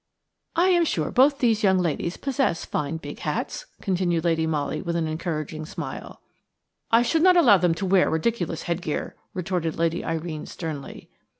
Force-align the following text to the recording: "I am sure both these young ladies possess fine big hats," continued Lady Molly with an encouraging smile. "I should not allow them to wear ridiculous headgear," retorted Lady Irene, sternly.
"I 0.55 0.69
am 0.69 0.83
sure 0.83 1.11
both 1.11 1.37
these 1.37 1.61
young 1.61 1.77
ladies 1.77 2.17
possess 2.17 2.65
fine 2.65 2.97
big 2.97 3.19
hats," 3.19 3.67
continued 3.81 4.23
Lady 4.23 4.47
Molly 4.47 4.81
with 4.81 4.95
an 4.95 5.05
encouraging 5.05 5.63
smile. 5.67 6.21
"I 6.89 7.03
should 7.03 7.21
not 7.21 7.37
allow 7.37 7.57
them 7.59 7.75
to 7.75 7.85
wear 7.85 8.09
ridiculous 8.09 8.63
headgear," 8.63 9.15
retorted 9.35 9.77
Lady 9.77 10.03
Irene, 10.03 10.47
sternly. 10.47 11.07